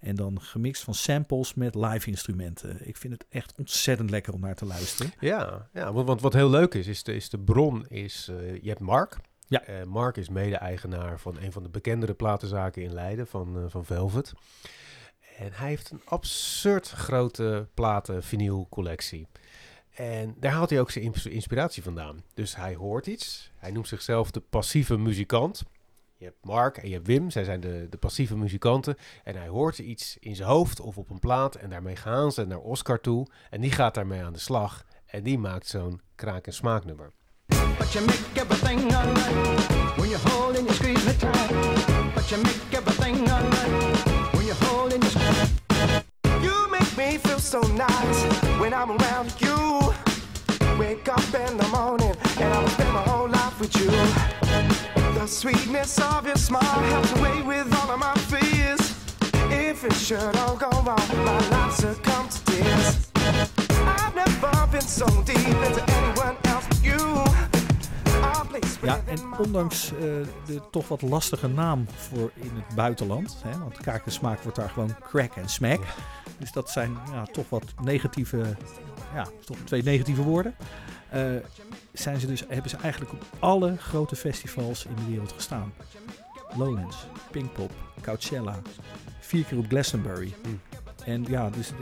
En 0.00 0.14
dan 0.14 0.40
gemixt 0.40 0.82
van 0.82 0.94
samples 0.94 1.54
met 1.54 1.74
live 1.74 2.08
instrumenten. 2.08 2.88
Ik 2.88 2.96
vind 2.96 3.12
het 3.12 3.24
echt 3.28 3.54
ontzettend 3.58 4.10
lekker 4.10 4.32
om 4.32 4.40
naar 4.40 4.54
te 4.54 4.64
luisteren. 4.66 5.12
Ja, 5.20 5.68
ja 5.72 5.92
want, 5.92 6.20
wat 6.20 6.32
heel 6.32 6.50
leuk 6.50 6.74
is, 6.74 6.86
is 6.86 7.02
de, 7.02 7.14
is 7.14 7.28
de 7.30 7.38
bron 7.38 7.86
is... 7.88 8.28
eh, 8.30 8.62
je 8.62 8.68
hebt 8.68 8.80
Mark. 8.80 9.16
Ja. 9.46 9.62
Eh, 9.62 9.84
Mark 9.84 10.16
is 10.16 10.28
mede-eigenaar 10.28 11.20
van 11.20 11.36
een 11.40 11.52
van 11.52 11.62
de 11.62 11.68
bekendere 11.68 12.14
platenzaken 12.14 12.82
in 12.82 12.92
Leiden, 12.92 13.26
van, 13.26 13.56
eh, 13.58 13.64
van 13.68 13.84
Velvet. 13.84 14.32
En 15.38 15.50
hij 15.52 15.68
heeft 15.68 15.90
een 15.90 16.02
absurd 16.04 16.88
grote 16.88 17.68
platen 17.74 18.22
vinylcollectie. 18.22 19.26
En 19.94 20.34
daar 20.40 20.52
haalt 20.52 20.70
hij 20.70 20.80
ook 20.80 20.90
zijn 20.90 21.04
ins- 21.04 21.26
inspiratie 21.26 21.82
vandaan. 21.82 22.22
Dus 22.34 22.56
hij 22.56 22.74
hoort 22.74 23.06
iets. 23.06 23.50
Hij 23.56 23.70
noemt 23.70 23.88
zichzelf 23.88 24.30
de 24.30 24.40
passieve 24.40 24.96
muzikant. 24.98 25.62
Je 26.18 26.24
hebt 26.24 26.44
Mark 26.44 26.76
en 26.76 26.88
je 26.88 26.94
hebt 26.94 27.06
Wim. 27.06 27.30
Zij 27.30 27.44
zijn 27.44 27.60
de, 27.60 27.86
de 27.90 27.96
passieve 27.96 28.36
muzikanten. 28.36 28.96
En 29.24 29.36
hij 29.36 29.48
hoort 29.48 29.78
iets 29.78 30.16
in 30.20 30.36
zijn 30.36 30.48
hoofd 30.48 30.80
of 30.80 30.98
op 30.98 31.10
een 31.10 31.18
plaat. 31.18 31.54
En 31.54 31.70
daarmee 31.70 31.96
gaan 31.96 32.32
ze 32.32 32.44
naar 32.44 32.58
Oscar 32.58 33.00
toe. 33.00 33.26
En 33.50 33.60
die 33.60 33.70
gaat 33.70 33.94
daarmee 33.94 34.22
aan 34.22 34.32
de 34.32 34.38
slag. 34.38 34.84
En 35.06 35.22
die 35.22 35.38
maakt 35.38 35.66
zo'n 35.66 36.00
kraak- 36.14 36.46
en 36.46 36.52
smaaknummer. 36.52 37.12
But 37.78 37.92
you 37.92 38.04
make 38.04 38.40
everything 38.40 38.94
alright 38.94 39.96
when 39.96 40.08
you 40.08 40.20
hold 40.28 40.56
and 40.56 40.66
you 40.66 40.74
squeeze 40.74 41.04
me 41.06 41.16
tight. 41.16 42.14
But 42.14 42.28
you 42.28 42.42
make 42.42 42.76
everything 42.76 43.30
alright 43.30 44.32
when 44.32 44.44
you 44.44 44.54
hold 44.64 44.92
and 44.92 45.02
you 45.02 45.10
squeeze. 45.10 45.56
You 46.42 46.68
make 46.70 46.96
me 46.96 47.18
feel 47.18 47.38
so 47.38 47.60
nice 47.60 48.22
when 48.58 48.72
I'm 48.72 48.90
around 48.90 49.32
you. 49.38 49.56
Wake 50.78 51.08
up 51.08 51.34
in 51.34 51.56
the 51.56 51.68
morning 51.72 52.16
and 52.40 52.54
I'll 52.54 52.68
spend 52.68 52.92
my 52.92 53.02
whole 53.02 53.28
life 53.28 53.58
with 53.60 53.74
you. 53.76 54.97
The 55.18 55.26
sweetness 55.26 55.98
of 55.98 56.26
your 56.26 56.36
smile 56.36 56.62
helps 56.62 57.10
away 57.18 57.42
with 57.42 57.74
all 57.74 57.90
of 57.90 57.98
my 57.98 58.14
fears. 58.30 58.94
If 59.50 59.82
it 59.82 59.92
should 59.94 60.36
all 60.36 60.56
go 60.56 60.70
wrong, 60.70 61.08
my 61.24 61.48
life 61.48 61.72
succumbs 61.74 62.38
to 62.38 62.52
tears. 62.52 63.10
I've 63.16 64.14
never 64.14 64.66
been 64.70 64.80
so 64.80 65.06
deep 65.24 65.38
into 65.38 65.82
anyone 65.88 66.36
else 66.44 66.66
but 66.68 66.84
you. 66.84 67.24
Ja, 68.82 69.00
en 69.06 69.38
ondanks 69.38 69.92
eh, 69.92 69.98
de 70.46 70.60
toch 70.70 70.88
wat 70.88 71.02
lastige 71.02 71.48
naam 71.48 71.86
voor 71.96 72.30
in 72.34 72.50
het 72.54 72.74
buitenland, 72.74 73.36
hè, 73.42 73.58
want 73.58 73.76
kaak 73.76 74.06
en 74.06 74.12
smaak 74.12 74.42
wordt 74.42 74.56
daar 74.58 74.70
gewoon 74.70 74.96
crack 75.08 75.34
en 75.34 75.48
smack. 75.48 75.80
Dus 76.38 76.52
dat 76.52 76.70
zijn 76.70 76.96
ja, 77.12 77.24
toch 77.24 77.48
wat 77.48 77.64
negatieve, 77.82 78.56
ja, 79.14 79.26
toch 79.44 79.56
twee 79.64 79.82
negatieve 79.82 80.22
woorden. 80.22 80.54
Eh, 81.10 81.30
zijn 81.92 82.20
ze 82.20 82.26
dus, 82.26 82.44
hebben 82.48 82.70
ze 82.70 82.76
eigenlijk 82.76 83.12
op 83.12 83.22
alle 83.38 83.76
grote 83.76 84.16
festivals 84.16 84.84
in 84.84 84.94
de 84.94 85.10
wereld 85.10 85.32
gestaan. 85.32 85.72
Lowlands, 86.56 87.06
Pinkpop, 87.30 87.72
Coachella, 88.02 88.58
vier 89.20 89.44
keer 89.44 89.58
op 89.58 89.66
Glastonbury. 89.68 90.34
Hmm. 90.42 90.60
En 91.04 91.24
ja, 91.28 91.50
dus 91.50 91.70
eh, 91.70 91.76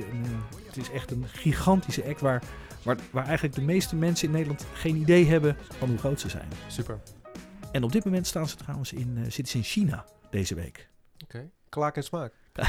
het 0.67 0.77
is 0.77 0.91
echt 0.91 1.11
een 1.11 1.25
gigantische 1.29 2.05
act 2.05 2.21
waar, 2.21 2.43
waar, 2.83 2.97
waar 3.11 3.25
eigenlijk 3.25 3.55
de 3.55 3.63
meeste 3.63 3.97
mensen 3.97 4.27
in 4.27 4.33
Nederland 4.33 4.67
geen 4.73 4.97
idee 4.97 5.27
hebben 5.27 5.57
van 5.79 5.89
hoe 5.89 5.99
groot 5.99 6.21
ze 6.21 6.29
zijn. 6.29 6.49
Super. 6.67 7.01
En 7.73 7.83
op 7.83 7.93
dit 7.93 8.05
moment 8.05 8.27
staan 8.27 8.49
ze 8.49 8.57
trouwens 8.57 8.93
in, 8.93 9.17
eh, 9.17 9.23
zitten 9.23 9.47
ze 9.47 9.57
in 9.57 9.65
China 9.65 10.05
deze 10.31 10.55
week. 10.55 10.89
Oké. 11.25 11.51
Klaak 11.69 11.97
en 11.97 12.05
smaak. 12.05 12.33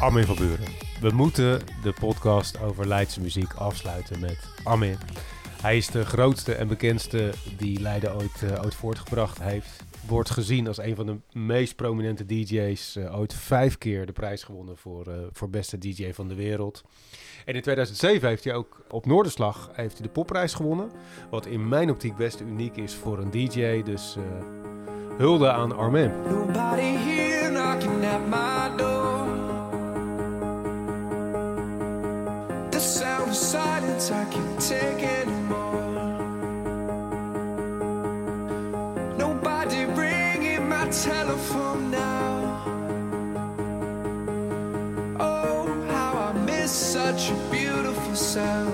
Armin 0.00 0.24
van 0.24 0.36
Buren. 0.36 0.66
We 1.00 1.10
moeten 1.10 1.60
de 1.82 1.92
podcast 2.00 2.60
over 2.60 2.88
Leidse 2.88 3.20
muziek 3.20 3.52
afsluiten 3.52 4.20
met 4.20 4.38
Armin. 4.64 4.96
Hij 5.62 5.76
is 5.76 5.86
de 5.86 6.04
grootste 6.04 6.54
en 6.54 6.68
bekendste 6.68 7.32
die 7.56 7.80
Leiden 7.80 8.14
ooit, 8.14 8.42
eh, 8.42 8.62
ooit 8.64 8.74
voortgebracht 8.74 9.42
heeft. 9.42 9.84
Wordt 10.06 10.30
gezien 10.30 10.66
als 10.66 10.78
een 10.78 10.96
van 10.96 11.06
de 11.06 11.16
meest 11.32 11.76
prominente 11.76 12.26
DJ's. 12.26 12.96
eh, 12.96 13.18
ooit 13.18 13.34
vijf 13.34 13.78
keer 13.78 14.06
de 14.06 14.12
prijs 14.12 14.42
gewonnen 14.42 14.76
voor, 14.76 15.06
eh, 15.06 15.14
voor 15.32 15.50
beste 15.50 15.78
DJ 15.78 16.12
van 16.12 16.28
de 16.28 16.34
wereld. 16.34 16.84
En 17.44 17.54
in 17.54 17.62
2007 17.62 18.28
heeft 18.28 18.44
hij 18.44 18.54
ook 18.54 18.82
op 18.90 19.06
Noorderslag 19.06 19.70
heeft 19.72 19.98
hij 19.98 20.06
de 20.06 20.12
popprijs 20.12 20.54
gewonnen. 20.54 20.90
Wat 21.30 21.46
in 21.46 21.68
mijn 21.68 21.90
optiek 21.90 22.16
best 22.16 22.40
uniek 22.40 22.76
is 22.76 22.94
voor 22.94 23.18
een 23.18 23.30
DJ. 23.30 23.82
Dus 23.82 24.16
eh, 24.16 24.22
hulde 25.18 25.50
aan 25.50 25.76
Armin. 25.76 26.10
Nobody 26.22 26.82
here 26.82 27.48
knocking 27.50 28.04
at 28.04 28.26
my 28.28 28.76
door. 28.76 28.89
Silence 33.34 34.10
I 34.10 34.24
can't 34.26 34.60
take 34.60 35.02
anymore. 35.02 36.18
Nobody 39.16 39.84
ringing 39.84 40.68
my 40.68 40.88
telephone 40.88 41.90
now. 41.90 42.62
Oh, 45.20 45.86
how 45.90 46.12
I 46.28 46.32
miss 46.44 46.72
such 46.72 47.30
a 47.30 47.34
beautiful 47.50 48.16
sound. 48.16 48.69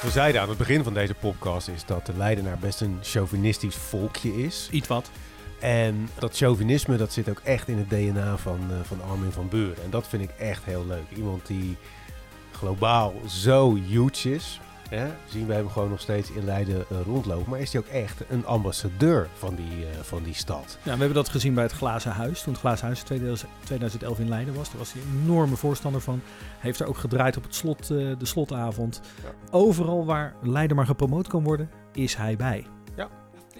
Wat 0.00 0.12
we 0.12 0.18
zeiden 0.18 0.40
aan 0.40 0.48
het 0.48 0.58
begin 0.58 0.84
van 0.84 0.94
deze 0.94 1.14
podcast 1.14 1.68
is 1.68 1.84
dat 1.84 2.06
de 2.06 2.16
Leidenaar 2.16 2.58
best 2.58 2.80
een 2.80 2.98
chauvinistisch 3.02 3.76
volkje 3.76 4.44
is. 4.44 4.68
Iets 4.70 4.88
wat. 4.88 5.10
En 5.58 6.08
dat 6.18 6.36
chauvinisme 6.36 6.96
dat 6.96 7.12
zit 7.12 7.28
ook 7.28 7.40
echt 7.44 7.68
in 7.68 7.78
het 7.78 7.90
DNA 7.90 8.36
van, 8.36 8.60
eh, 8.70 8.76
van 8.82 9.02
Armin 9.02 9.32
van 9.32 9.48
Buren. 9.48 9.84
En 9.84 9.90
dat 9.90 10.08
vind 10.08 10.22
ik 10.22 10.30
echt 10.30 10.64
heel 10.64 10.86
leuk. 10.86 11.10
Iemand 11.16 11.46
die 11.46 11.76
globaal 12.52 13.14
zo 13.28 13.74
huge 13.74 14.34
is. 14.34 14.60
Hè? 14.90 15.06
Zien 15.28 15.46
wij 15.46 15.56
hem 15.56 15.68
gewoon 15.68 15.90
nog 15.90 16.00
steeds 16.00 16.30
in 16.30 16.44
Leiden 16.44 16.84
eh, 16.90 16.96
rondlopen. 17.04 17.50
Maar 17.50 17.60
is 17.60 17.72
hij 17.72 17.80
ook 17.80 17.86
echt 17.86 18.22
een 18.28 18.46
ambassadeur 18.46 19.28
van 19.34 19.54
die, 19.54 19.86
eh, 19.86 20.00
van 20.00 20.22
die 20.22 20.34
stad. 20.34 20.78
Ja, 20.82 20.92
we 20.92 20.98
hebben 20.98 21.14
dat 21.14 21.28
gezien 21.28 21.54
bij 21.54 21.62
het 21.62 21.72
Glazen 21.72 22.12
Huis. 22.12 22.42
Toen 22.42 22.52
het 22.52 22.62
Glazen 22.62 22.86
Huis 22.86 22.98
in 22.98 23.04
2000 23.04 23.50
2011 23.64 24.18
in 24.18 24.28
Leiden 24.28 24.54
was. 24.54 24.68
Daar 24.68 24.78
was 24.78 24.92
hij 24.92 25.02
een 25.02 25.20
enorme 25.22 25.56
voorstander 25.56 26.00
van. 26.00 26.20
Heeft 26.58 26.80
er 26.80 26.86
ook 26.86 26.96
gedraaid 26.96 27.36
op 27.36 27.42
het 27.42 27.54
slot, 27.54 27.80
eh, 27.80 27.88
de 28.18 28.26
slotavond. 28.26 29.00
Ja. 29.22 29.30
Overal 29.50 30.04
waar 30.04 30.34
Leiden 30.42 30.76
maar 30.76 30.86
gepromoot 30.86 31.28
kan 31.28 31.42
worden, 31.42 31.70
is 31.92 32.14
hij 32.14 32.36
bij. 32.36 32.66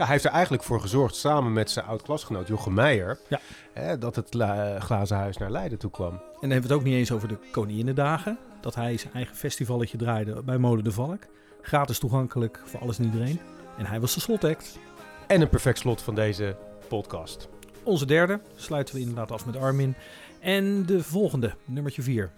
Ja, 0.01 0.07
hij 0.07 0.15
heeft 0.15 0.25
er 0.29 0.31
eigenlijk 0.33 0.63
voor 0.63 0.81
gezorgd, 0.81 1.15
samen 1.15 1.53
met 1.53 1.71
zijn 1.71 1.87
oud-klasgenoot 1.87 2.47
Jochem 2.49 2.75
Meijer, 2.75 3.19
Ja. 3.29 3.41
hè, 3.73 3.99
dat 3.99 4.17
het 4.17 4.35
la- 4.35 4.81
glazen 4.81 5.17
huis 5.17 5.37
naar 5.37 5.51
Leiden 5.51 5.79
toe 5.79 5.91
kwam. 5.91 6.13
En 6.13 6.19
dan 6.41 6.51
hebben 6.51 6.61
we 6.61 6.67
het 6.67 6.73
ook 6.73 6.85
niet 6.85 6.95
eens 6.95 7.13
over 7.13 7.29
de 7.29 7.37
Koninginnedagen. 7.51 8.39
Dat 8.61 8.75
hij 8.75 8.97
zijn 8.97 9.13
eigen 9.13 9.37
festivalletje 9.37 9.97
draaide 9.97 10.43
bij 10.43 10.59
Molen 10.59 10.85
de 10.85 10.93
Valk. 10.93 11.23
Gratis 11.63 11.99
toegankelijk 11.99 12.61
voor 12.65 12.81
alles 12.81 12.99
en 12.99 13.05
iedereen. 13.05 13.41
En 13.79 13.87
hij 13.87 14.01
was 14.01 14.15
de 14.15 14.21
slotact. 14.21 14.79
En 15.27 15.41
een 15.41 15.49
perfect 15.49 15.79
slot 15.79 16.03
van 16.03 16.15
deze 16.15 16.57
podcast. 16.89 17.49
Onze 17.83 18.07
derde 18.07 18.41
sluiten 18.55 18.95
we 18.95 19.01
inderdaad 19.01 19.33
af 19.33 19.47
met 19.47 19.57
Armin. 19.57 19.95
En 20.41 20.87
de 20.87 21.03
volgende, 21.03 21.55
nummertje 21.65 22.03
vier. 22.03 22.31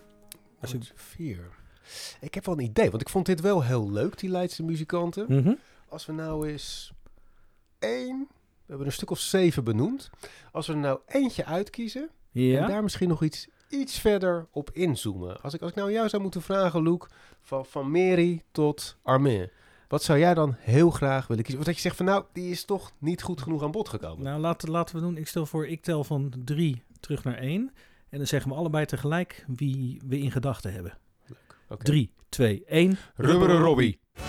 Goed, 0.62 0.92
vier. 0.94 1.44
Ik 2.20 2.34
heb 2.34 2.46
wel 2.46 2.54
een 2.58 2.64
idee, 2.64 2.90
want 2.90 3.02
ik 3.02 3.08
vond 3.08 3.26
dit 3.26 3.40
wel 3.40 3.62
heel 3.62 3.90
leuk, 3.90 4.18
die 4.18 4.30
Leidse 4.30 4.62
muzikanten. 4.62 5.24
Mhm. 5.28 5.52
Als 5.88 6.06
we 6.06 6.12
nou 6.12 6.48
eens 6.48 6.92
één, 7.82 8.26
we 8.28 8.68
hebben 8.68 8.86
een 8.86 8.92
stuk 8.92 9.10
of 9.10 9.18
zeven 9.18 9.64
benoemd. 9.64 10.10
Als 10.52 10.66
we 10.66 10.72
er 10.72 10.78
nou 10.78 10.98
eentje 11.06 11.44
uitkiezen 11.44 12.02
en 12.32 12.40
Ja. 12.42 12.66
daar 12.66 12.82
misschien 12.82 13.08
nog 13.08 13.22
iets, 13.22 13.48
iets 13.68 13.98
verder 13.98 14.46
op 14.50 14.70
inzoomen. 14.72 15.40
Als 15.40 15.54
ik, 15.54 15.60
als 15.60 15.70
ik 15.70 15.76
nou 15.76 15.92
jou 15.92 16.08
zou 16.08 16.22
moeten 16.22 16.42
vragen, 16.42 16.82
Luc, 16.82 16.98
van, 17.42 17.66
van 17.66 17.90
Mary 17.90 18.42
tot 18.52 18.96
Armin. 19.02 19.50
Wat 19.88 20.02
zou 20.02 20.18
jij 20.18 20.34
dan 20.34 20.56
heel 20.58 20.90
graag 20.90 21.26
willen 21.26 21.42
kiezen? 21.42 21.60
Of 21.60 21.66
dat 21.66 21.74
je 21.76 21.80
zegt 21.82 21.96
van 21.96 22.06
nou, 22.06 22.24
die 22.32 22.50
is 22.50 22.64
toch 22.64 22.92
niet 22.98 23.22
goed 23.22 23.42
genoeg 23.42 23.62
aan 23.62 23.70
bod 23.70 23.88
gekomen. 23.88 24.24
Nou, 24.24 24.40
laten, 24.40 24.70
laten 24.70 24.94
we 24.94 25.00
doen. 25.00 25.16
Ik 25.16 25.28
stel 25.28 25.46
voor, 25.46 25.66
ik 25.66 25.82
tel 25.82 26.04
van 26.04 26.32
drie 26.44 26.82
terug 27.00 27.24
naar 27.24 27.38
één. 27.38 27.70
En 28.08 28.18
dan 28.18 28.26
zeggen 28.26 28.50
we 28.50 28.56
allebei 28.56 28.84
tegelijk 28.86 29.44
wie 29.56 30.00
we 30.06 30.18
in 30.18 30.30
gedachten 30.30 30.72
hebben. 30.72 30.98
Oké. 31.68 31.84
Drie, 31.84 32.12
twee, 32.28 32.64
één. 32.66 32.98
Rubberen 33.16 33.60
Robbie. 33.60 33.98
Doe 34.14 34.24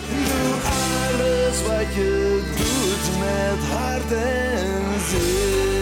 alles 0.64 1.68
wat 1.68 1.94
je 1.94 2.54
doet 2.58 2.63
met 3.20 3.60
hart 3.72 4.12
en 4.12 5.00
ziel. 5.10 5.73